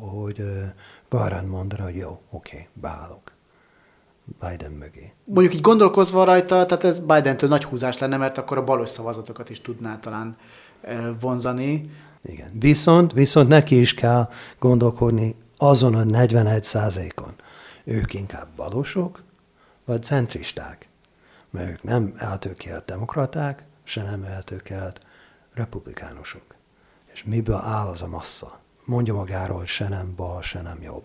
[0.00, 0.42] hogy
[1.10, 3.32] Warren mondaná, hogy jó, oké, okay, beállok.
[4.40, 5.12] Biden mögé.
[5.24, 9.50] Mondjuk így gondolkozva rajta, tehát ez Biden-től nagy húzás lenne, mert akkor a balos szavazatokat
[9.50, 10.36] is tudná talán
[11.20, 11.90] vonzani.
[12.22, 12.50] Igen.
[12.58, 17.34] Viszont, viszont neki is kell gondolkodni azon a 41 százalékon.
[17.84, 19.22] Ők inkább balosok,
[19.90, 20.88] vagy centristák,
[21.50, 25.00] mert ők nem eltökélt demokraták, se nem eltökélt
[25.54, 26.42] republikánusok.
[27.12, 28.60] És miből áll az a massza?
[28.84, 31.04] Mondja magáról, hogy se nem bal, se nem jobb.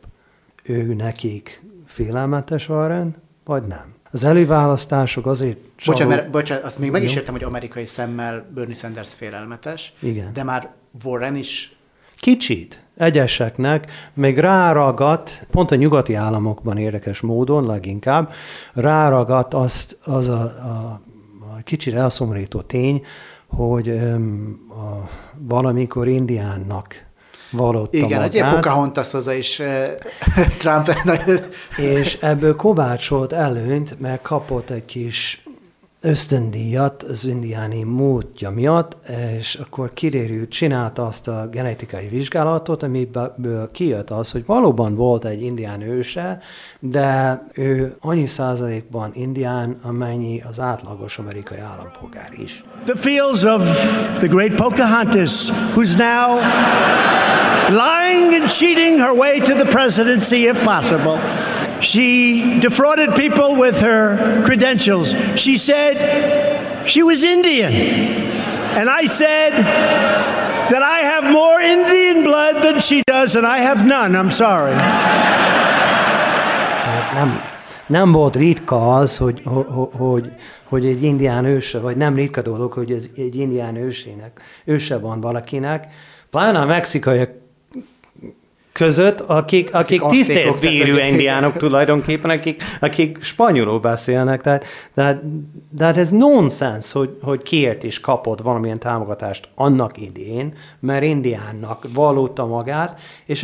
[0.63, 3.93] Ő nekik félelmetes Warren, vagy nem?
[4.11, 5.57] Az előválasztások azért...
[5.85, 10.33] Bocsánat, mert, bocsánat, azt még meg is értem, hogy amerikai szemmel Bernie Sanders félelmetes, Igen.
[10.33, 11.75] de már Warren is...
[12.15, 18.31] Kicsit egyeseknek még ráragadt, pont a nyugati államokban érdekes módon leginkább,
[18.73, 21.01] ráragadt azt, az a, a,
[21.39, 23.05] a kicsit elszomorító tény,
[23.47, 27.03] hogy um, a, valamikor Indiánnak
[27.51, 28.33] vallotta Igen, magát.
[28.33, 29.61] egy Pocahontas hozzá is
[30.59, 30.93] Trump.
[31.77, 35.44] és ebből kovácsolt előnyt, mert kapott egy kis
[36.05, 38.97] ösztöndíjat az indiáni múltja miatt,
[39.37, 45.41] és akkor kirérült, csinálta azt a genetikai vizsgálatot, amiből kijött az, hogy valóban volt egy
[45.41, 46.39] indián őse,
[46.79, 52.63] de ő annyi százalékban indián, amennyi az átlagos amerikai állampolgár is.
[52.85, 53.61] The fields of
[54.17, 56.39] the great Pocahontas, who's now
[57.69, 61.19] lying and cheating her way to the presidency if possible.
[61.85, 65.13] She defrauded people with her credentials.
[65.35, 67.71] She said she was Indian.
[67.71, 69.51] And I said
[70.71, 74.15] that I have more Indian blood than she does, and I have none.
[74.15, 74.73] I'm sorry.
[77.13, 77.41] Nem,
[77.87, 79.41] nem volt ritka az, hogy,
[79.97, 80.31] hogy,
[80.63, 85.21] hogy egy indián őse, vagy nem ritka dolog, hogy ez egy indián ősének, őse van
[85.21, 85.87] valakinek,
[86.29, 87.44] pláne a mexikaiak
[88.75, 94.41] között, akik, akik, akik tisztelt bírő indiánok tulajdonképpen, akik, akik spanyolul beszélnek.
[94.41, 95.21] Tehát, de,
[95.69, 101.87] de hát ez nonsens, hogy, hogy kiért is kapott valamilyen támogatást annak idén, mert indiánnak
[101.93, 103.43] valóta magát, és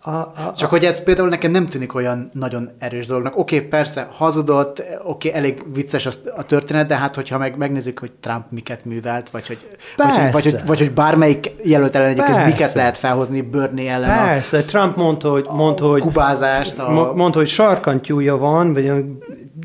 [0.00, 0.70] a, a, Csak a...
[0.70, 3.36] hogy ez például nekem nem tűnik olyan nagyon erős dolognak.
[3.36, 7.56] Oké, okay, persze, hazudott, oké, okay, elég vicces a, a történet, de hát hogyha meg,
[7.56, 9.58] megnézzük, hogy Trump miket művelt, vagy hogy,
[9.96, 12.52] vagy, vagy, vagy, hogy, vagy hogy bármelyik jelölt ellen egyébként persze.
[12.54, 14.26] miket lehet felhozni Bernie ellen.
[14.26, 16.78] Persze, a, Trump mondta, hogy, mondta, hogy kubázást.
[16.78, 17.12] A...
[17.14, 19.04] Mondta, hogy sarkantyúja van, vagy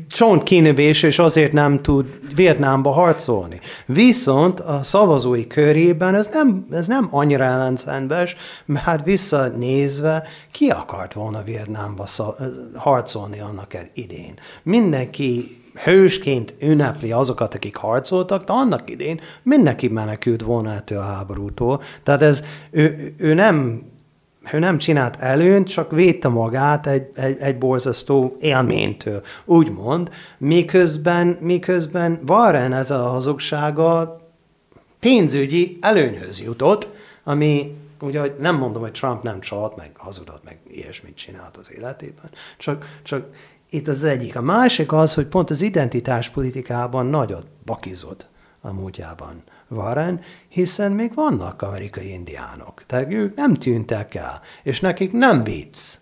[0.08, 3.60] csont kinövés, és azért nem tud Vietnámba harcolni.
[3.86, 11.12] Viszont a szavazói körében ez nem, ez nem annyira ellenszenves, mert hát visszanézve ki akart
[11.12, 12.06] volna Vietnámba
[12.74, 14.34] harcolni annak idén.
[14.62, 21.82] Mindenki hősként ünnepli azokat, akik harcoltak, de annak idén mindenki menekült volna ettől a háborútól.
[22.02, 23.82] Tehát ez, ő, ő nem
[24.52, 32.20] ő nem csinált előnyt, csak védte magát egy, egy, egy borzasztó élménytől, úgymond, miközben, miközben
[32.26, 34.20] Warren ez a hazugsága
[35.00, 36.88] pénzügyi előnyhöz jutott,
[37.24, 42.30] ami ugye nem mondom, hogy Trump nem csalt, meg hazudott, meg ilyesmit csinált az életében,
[42.58, 43.26] csak, csak
[43.70, 44.36] itt az egyik.
[44.36, 48.28] A másik az, hogy pont az identitáspolitikában nagyot bakizott
[48.60, 49.42] a múltjában
[49.74, 52.82] Warren, hiszen még vannak amerikai indiánok.
[52.86, 55.96] Tehát ők nem tűntek el, és nekik nem vicc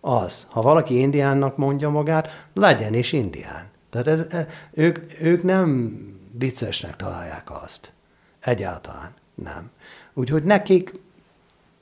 [0.00, 3.70] az, ha valaki indiánnak mondja magát, legyen is indián.
[3.90, 5.98] Tehát ez, e, ők, ők nem
[6.38, 7.92] viccesnek találják azt.
[8.40, 9.70] Egyáltalán nem.
[10.12, 10.92] Úgyhogy nekik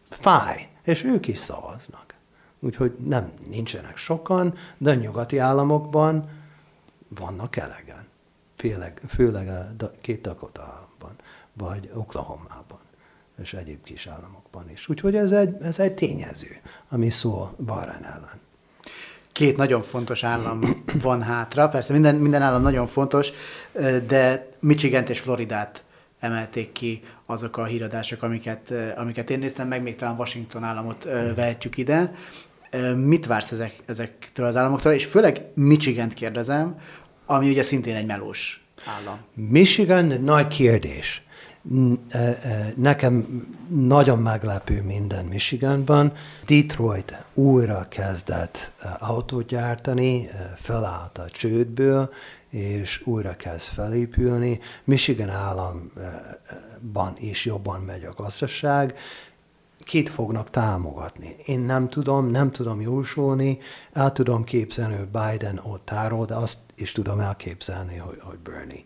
[0.08, 2.14] fáj, és ők is szavaznak.
[2.58, 6.28] Úgyhogy nem, nincsenek sokan, de a nyugati államokban
[7.08, 7.99] vannak elegen.
[8.60, 11.16] Főleg, főleg a két Dakota államban,
[11.52, 12.78] vagy Oklahomában,
[13.42, 14.88] és egyéb kis államokban is.
[14.88, 18.40] Úgyhogy ez egy, ez egy tényező, ami szól Warren ellen.
[19.32, 23.32] Két nagyon fontos állam van hátra, persze minden, minden állam nagyon fontos,
[24.06, 25.84] de Michigan és Floridát
[26.18, 31.76] emelték ki azok a híradások, amiket, amiket én néztem meg, még talán Washington államot vehetjük
[31.76, 32.14] ide.
[32.96, 36.78] Mit vársz ezek, ezektől az államoktól, és főleg Michigan-t kérdezem,
[37.30, 39.18] ami ugye szintén egy melós állam.
[39.34, 41.22] Michigan nagy kérdés.
[42.74, 46.12] Nekem nagyon meglepő minden Michiganban.
[46.46, 52.12] Detroit újra kezdett autót gyártani, felállt a csődből,
[52.50, 54.60] és újra kezd felépülni.
[54.84, 58.98] Michigan államban is jobban megy a gazdaság,
[59.84, 61.36] kit fognak támogatni.
[61.44, 63.58] Én nem tudom, nem tudom jósolni,
[63.92, 68.84] el tudom képzelni, hogy Biden ott tárol, de azt is tudom elképzelni, hogy, hogy Bernie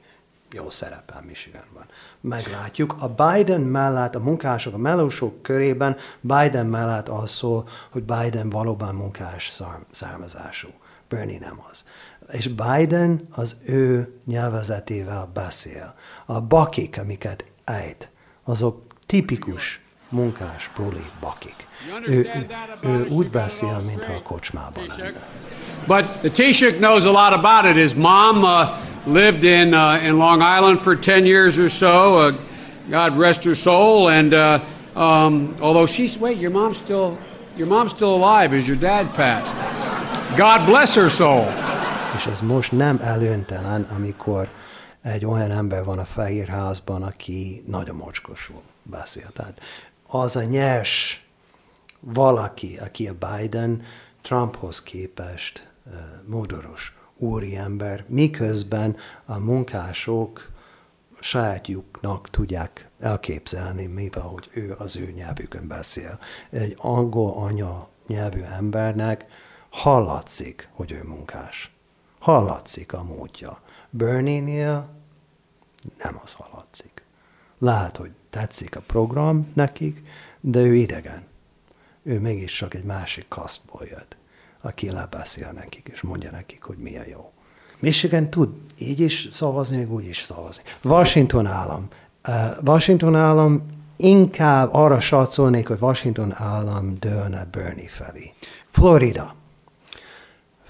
[0.54, 1.86] jó szerepel Michiganban.
[2.20, 2.94] Meglátjuk.
[2.98, 8.94] A Biden mellett, a munkások, a melósok körében Biden mellett az szól, hogy Biden valóban
[8.94, 10.68] munkás származású.
[11.08, 11.84] Bernie nem az.
[12.30, 15.94] És Biden az ő nyelvezetével beszél.
[16.26, 18.10] A bakik, amiket ejt,
[18.44, 19.83] azok tipikus
[20.14, 21.66] munkás, proli bakik.
[22.06, 22.30] Ő,
[22.82, 25.12] ő úgy beszél, mintha a kocsmában lenne.
[25.86, 27.76] But the Taoiseach knows a lot about it.
[27.76, 32.18] His mom uh, lived in, uh, in Long Island for 10 years or so.
[32.18, 32.32] Uh,
[32.88, 34.08] God rest her soul.
[34.08, 34.60] And uh,
[34.94, 37.18] um, although she's, wait, your mom's still,
[37.56, 39.54] your mom's still alive as your dad passed.
[40.36, 41.46] God bless her soul.
[42.16, 44.48] És ez most nem előntelen, amikor
[45.02, 49.30] egy olyan ember van a Fehér Házban, aki nagyon mocskosul beszél.
[49.32, 49.60] Tehát
[50.14, 51.26] az a nyers
[52.00, 53.82] valaki, aki a Biden
[54.22, 55.72] Trumphoz képest
[56.26, 60.50] modoros úriember, miközben a munkások
[61.20, 66.18] sajátjuknak tudják elképzelni, mivel hogy ő az ő nyelvükön beszél.
[66.50, 69.24] Egy angol anya nyelvű embernek
[69.68, 71.74] hallatszik, hogy ő munkás.
[72.18, 73.60] Hallatszik a módja.
[73.90, 74.88] Bernie-nél
[76.02, 77.02] nem az hallatszik.
[77.58, 80.02] Lehet, hogy tetszik a program nekik,
[80.40, 81.22] de ő idegen.
[82.02, 84.16] Ő mégis csak egy másik kasztból jött,
[84.60, 87.32] aki lebeszél nekik, és mondja nekik, hogy milyen jó.
[87.78, 90.62] Michigan tud így is szavazni, meg úgy is szavazni.
[90.84, 91.88] Washington állam.
[92.64, 93.66] Washington állam
[93.96, 98.32] inkább arra satszolnék, hogy Washington állam dőlne Bernie felé.
[98.70, 99.34] Florida.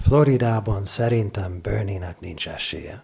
[0.01, 3.03] Floridában szerintem Bernie-nek nincs esélye,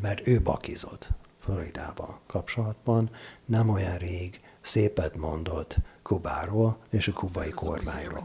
[0.00, 1.08] mert ő bakizott.
[1.48, 3.10] Floridában kapcsolatban
[3.44, 8.22] nem olyan rég szépet mondott Kubáról és a kubai kormányról.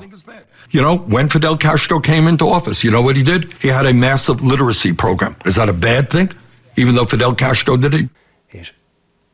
[0.70, 3.54] You know, when Fidel Castro came into office, you know what he did?
[3.60, 5.36] He had a massive literacy program.
[5.46, 6.32] Is that a bad thing?
[6.74, 8.12] Even though Fidel Castro did it?
[8.46, 8.74] És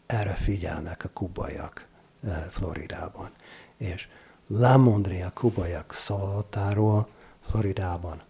[0.06, 1.86] erre figyelnek a kubaiak
[2.28, 3.30] eh, Floridában.
[3.78, 4.08] És
[4.48, 7.08] lemondni a kubaiak szavazatáról
[7.50, 8.22] Floridában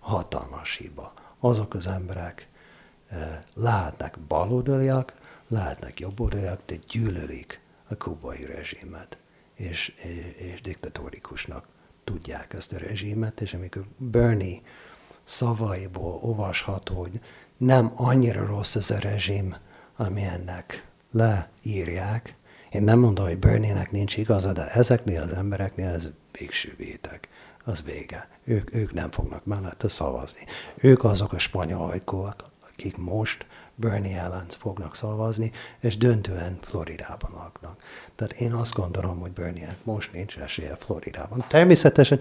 [0.00, 1.12] hatalmas hiba.
[1.40, 2.48] Azok az emberek,
[3.54, 5.12] lehetnek baloldaliak,
[5.48, 9.18] lehetnek jobboldaliak, de gyűlölik a kubai rezsimet,
[9.54, 9.88] és,
[10.36, 11.66] és diktatórikusnak
[12.04, 14.60] tudják ezt a rezsimet, és amikor Bernie
[15.24, 17.20] szavaiból olvasható, hogy
[17.56, 19.56] nem annyira rossz ez a rezsim,
[19.96, 22.34] ami ennek leírják.
[22.70, 27.28] Én nem mondom, hogy Bernie-nek nincs igaza, de ezeknél az embereknél ez végső vétek.
[27.64, 28.28] Az vége.
[28.44, 30.40] Ők, ők nem fognak mellette szavazni.
[30.76, 32.44] Ők azok a spanyolajkóak,
[32.78, 35.50] akik most Bernie ellen fognak szavazni,
[35.80, 37.82] és döntően Floridában laknak.
[38.14, 41.44] Tehát én azt gondolom, hogy bernie most nincs esélye Floridában.
[41.48, 42.20] Természetesen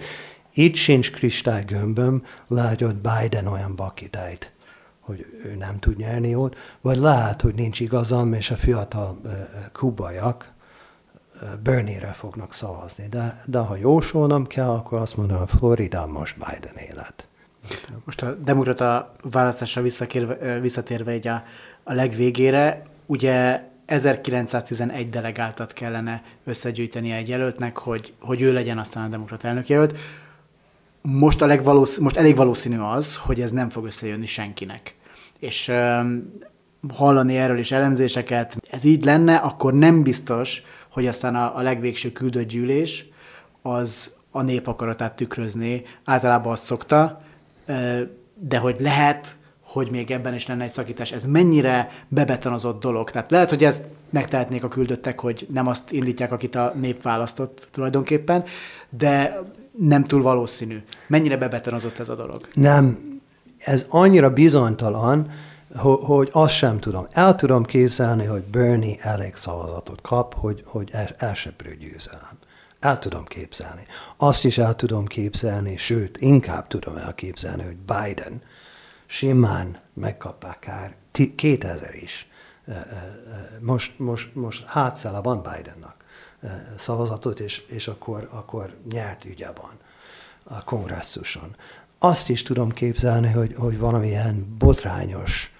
[0.53, 4.51] itt sincs kristálygömböm, lehet, Biden olyan bakidájt,
[4.99, 9.31] hogy ő nem tud nyerni ott, vagy lehet, hogy nincs igazam, és a fiatal uh,
[9.71, 10.53] kubaiak
[11.63, 13.07] Bernie-re fognak szavazni.
[13.07, 17.27] De, de ha jósolnom kell, akkor azt mondom, hogy Florida most Biden élet.
[18.05, 19.81] Most a demokrata választásra
[20.61, 21.43] visszatérve egy a,
[21.83, 29.07] a legvégére, ugye 1911 delegáltat kellene összegyűjteni egy jelöltnek, hogy, hogy ő legyen aztán a
[29.07, 29.97] demokrata elnök jelölt.
[31.01, 34.95] Most, a legvalósz, most elég valószínű az, hogy ez nem fog összejönni senkinek.
[35.39, 36.33] És um,
[36.93, 40.61] hallani erről is elemzéseket, ez így lenne, akkor nem biztos,
[40.91, 43.05] hogy aztán a, a legvégső küldött gyűlés
[43.61, 45.83] az a nép akaratát tükrözné.
[46.03, 47.21] Általában azt szokta,
[48.39, 51.11] de hogy lehet, hogy még ebben is lenne egy szakítás.
[51.11, 53.11] Ez mennyire bebetonozott dolog?
[53.11, 57.67] Tehát lehet, hogy ezt megtehetnék a küldöttek, hogy nem azt indítják, akit a nép választott
[57.71, 58.43] tulajdonképpen,
[58.89, 59.41] de
[59.77, 60.83] nem túl valószínű.
[61.07, 62.47] Mennyire bebetonozott ez a dolog?
[62.53, 63.15] Nem.
[63.57, 65.31] Ez annyira bizonytalan,
[66.05, 67.07] hogy azt sem tudom.
[67.11, 72.36] El tudom képzelni, hogy Bernie elég szavazatot kap, hogy, hogy elseprő győzelem.
[72.79, 73.85] El tudom képzelni.
[74.17, 78.41] Azt is el tudom képzelni, sőt, inkább tudom elképzelni, hogy Biden
[79.05, 80.95] simán megkap akár
[81.35, 82.27] 2000 is.
[83.59, 85.95] Most, most, most hátszála van Bidennak
[86.75, 89.71] szavazatot, és, és akkor, akkor nyert ügye van
[90.43, 91.55] a kongresszuson.
[91.99, 95.51] Azt is tudom képzelni, hogy, hogy valamilyen botrányos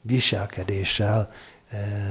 [0.00, 1.30] viselkedéssel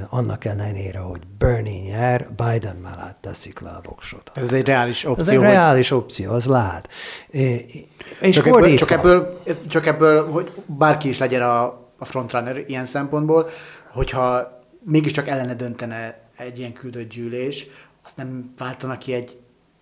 [0.08, 4.30] annak ellenére, hogy Bernie nyer, Biden mellett teszik le a voksot.
[4.34, 5.22] Ez egy reális opció.
[5.22, 5.46] Ez egy hogy...
[5.46, 6.88] reális opció, az lát.
[7.28, 7.88] És
[8.30, 11.64] csak, ebből, csak, ebből, csak ebből, hogy bárki is legyen a,
[11.98, 13.48] a frontrunner ilyen szempontból,
[13.92, 17.66] hogyha mégiscsak ellene döntene egy ilyen küldött gyűlés,
[18.04, 19.38] azt nem váltanak ki egy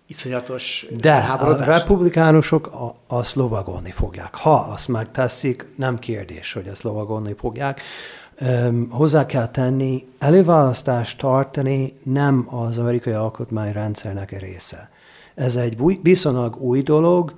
[0.07, 4.35] iszonyatos De a republikánusok a, azt lovagolni fogják.
[4.35, 7.81] Ha azt megteszik, nem kérdés, hogy ezt lovagolni fogják
[8.89, 14.89] hozzá kell tenni, előválasztást tartani nem az amerikai alkotmányrendszernek a része.
[15.35, 17.33] Ez egy viszonylag új dolog,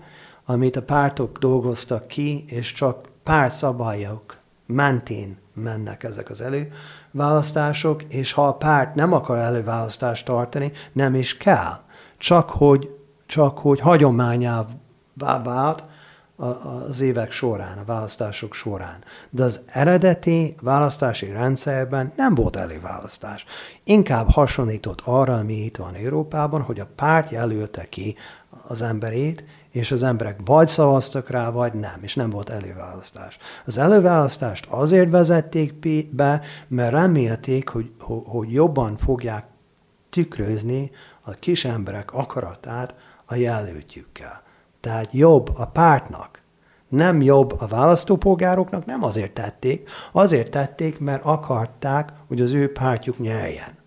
[0.46, 8.32] amit a pártok dolgoztak ki, és csak pár szabályok mentén mennek ezek az előválasztások, és
[8.32, 11.80] ha a párt nem akar előválasztást tartani, nem is kell.
[12.18, 12.96] Csak hogy,
[13.26, 15.84] csak hogy hagyományává vált,
[16.38, 19.04] az évek során, a választások során.
[19.30, 23.46] De az eredeti választási rendszerben nem volt előválasztás.
[23.84, 28.16] Inkább hasonlított arra, ami itt van Európában, hogy a párt jelölte ki
[28.68, 33.38] az emberét, és az emberek vagy szavaztak rá, vagy nem, és nem volt előválasztás.
[33.66, 35.76] Az előválasztást azért vezették
[36.12, 37.92] be, mert remélték, hogy,
[38.26, 39.46] hogy jobban fogják
[40.10, 44.46] tükrözni a kis emberek akaratát a jelöltjükkel.
[44.88, 46.42] Tehát jobb a pártnak,
[46.88, 53.20] nem jobb a választópolgároknak, nem azért tették, azért tették, mert akarták, hogy az ő pártjuk
[53.20, 53.78] nyerjen.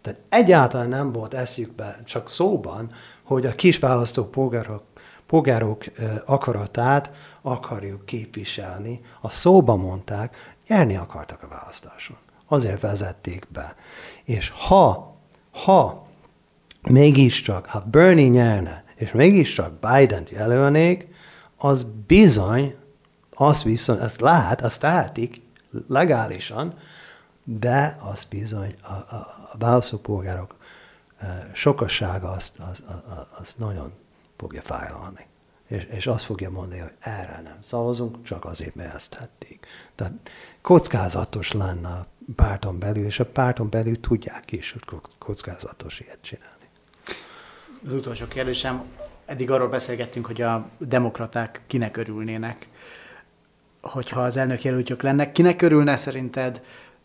[0.00, 2.90] Tehát egyáltalán nem volt eszükbe, csak szóban,
[3.22, 4.82] hogy a kis választópolgárok
[5.26, 5.84] polgárok
[6.26, 7.10] akaratát
[7.40, 9.00] akarjuk képviselni.
[9.20, 12.16] A szóban mondták, nyerni akartak a választáson.
[12.48, 13.74] Azért vezették be.
[14.24, 15.16] És ha,
[15.50, 16.06] ha
[16.82, 21.08] mégiscsak, ha Bernie nyerne, és mégiscsak Biden-t jelölnék,
[21.56, 22.76] az bizony,
[23.30, 25.40] az viszont, ezt lehet, azt tehetik
[25.88, 26.74] legálisan,
[27.44, 29.14] de az bizony a, a,
[29.52, 30.56] a választópolgárok
[31.18, 33.92] e, sokassága azt, az, az, az nagyon
[34.36, 35.26] fogja fájlalni.
[35.66, 39.66] És, és azt fogja mondani, hogy erre nem szavazunk, csak azért, mert ezt tették.
[39.94, 40.12] Tehát
[40.60, 46.51] kockázatos lenne a párton belül, és a párton belül tudják is, hogy kockázatos ilyet csinálni.
[47.84, 48.82] Az utolsó kérdésem,
[49.24, 52.68] eddig arról beszélgettünk, hogy a demokraták kinek örülnének,
[53.80, 55.32] hogyha az elnök jelöltjük lennek.
[55.32, 56.62] Kinek örülne szerinted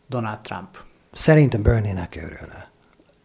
[0.08, 0.78] Donald Trump?
[1.12, 2.72] Szerintem Bernie-nek örülne.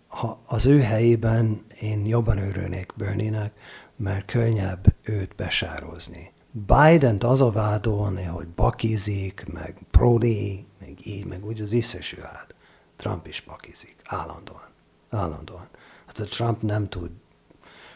[0.06, 3.52] Ha az ő helyében én jobban örülnék Bernie-nek,
[3.96, 6.32] mert könnyebb őt besározni.
[6.50, 12.54] Biden-t az a vádolni, hogy bakizik, meg prodi, meg így, meg úgy, az visszasülhet.
[12.96, 14.68] Trump is bakizik, állandóan.
[15.10, 15.68] Állandóan.
[16.06, 17.10] Hát a Trump nem tud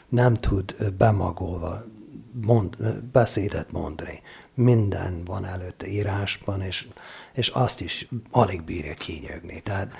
[0.08, 1.84] nem tud bemagolva
[2.42, 2.76] mond,
[3.12, 4.22] beszédet mondani.
[4.54, 6.88] Minden van előtte írásban, és,
[7.32, 9.60] és azt is alig bírja kinyögni.
[9.60, 9.92] Tehát,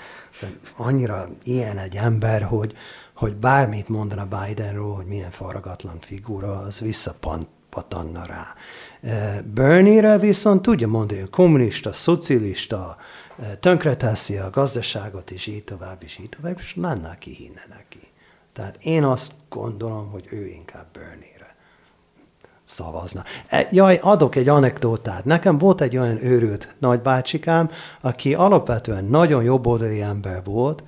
[0.75, 2.73] annyira ilyen egy ember, hogy,
[3.13, 7.47] hogy bármit mondana Bidenról, hogy milyen faragatlan figura, az visszapant
[8.25, 8.55] rá.
[9.53, 12.97] Bernie-re viszont tudja mondani, hogy kommunista, szocialista,
[13.59, 18.06] tönkreteszi a gazdaságot, és így tovább, és így tovább, és lenne, aki hinne neki.
[18.57, 21.55] Tehát én azt gondolom, hogy ő inkább Bernie-re
[22.63, 23.23] szavazna.
[23.47, 25.25] E, jaj, adok egy anekdotát.
[25.25, 27.69] Nekem volt egy olyan őrült nagybácsikám,
[28.01, 30.83] aki alapvetően nagyon jobboldali ember volt,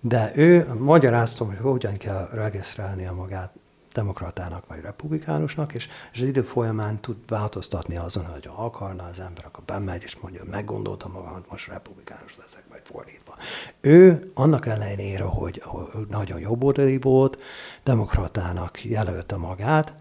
[0.00, 3.52] de ő, magyaráztam, hogy hogyan kell regisztrálnia magát
[3.92, 9.20] demokratának vagy republikánusnak, és, és az idő folyamán tud változtatni azon, hogy ha akarna az
[9.20, 13.36] ember, akkor bemegy, és mondja, meggondoltam magam, hogy most republikánus leszek, fordítva.
[13.80, 15.62] Ő annak ellenére, hogy,
[16.10, 17.38] nagyon jobboldali volt,
[17.82, 19.94] demokratának jelölte magát,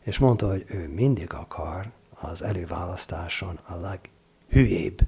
[0.00, 4.98] és mondta, hogy ő mindig akar az előválasztáson a leghülyébb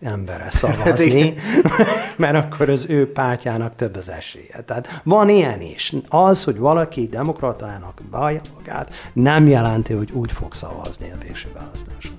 [0.00, 1.34] emberre szavazni,
[2.16, 4.62] mert akkor az ő pártjának több az esélye.
[4.66, 5.94] Tehát van ilyen is.
[6.08, 12.16] Az, hogy valaki demokratának baj magát, nem jelenti, hogy úgy fog szavazni a végső választáson.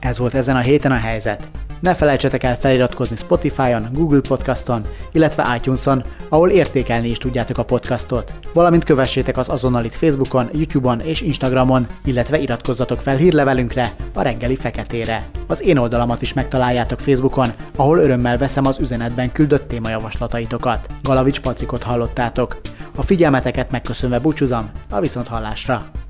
[0.00, 1.48] Ez volt ezen a héten a helyzet.
[1.80, 4.82] Ne felejtsetek el feliratkozni Spotify-on, Google Podcaston,
[5.12, 8.32] illetve iTunes-on, ahol értékelni is tudjátok a podcastot.
[8.52, 15.26] Valamint kövessétek az azonnalit Facebookon, YouTube-on és Instagramon, illetve iratkozzatok fel hírlevelünkre, a reggeli feketére.
[15.46, 20.86] Az én oldalamat is megtaláljátok Facebookon, ahol örömmel veszem az üzenetben küldött témajavaslataitokat.
[21.02, 22.60] Galavics Patrikot hallottátok.
[22.96, 26.03] A figyelmeteket megköszönve búcsúzom, a viszont hallásra!